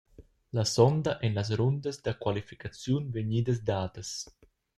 [0.57, 4.11] La sonda ein las rundas da qualificaziun vegnidas dadas.